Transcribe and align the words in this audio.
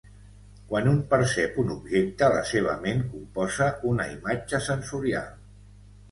Quan 0.69 0.87
un 0.91 0.95
percep 1.09 1.57
un 1.63 1.67
objecte, 1.73 2.29
la 2.35 2.41
seva 2.51 2.73
ment 2.85 3.03
composa 3.11 3.67
una 3.91 4.07
imatge 4.15 4.63
sensorial. 4.69 5.29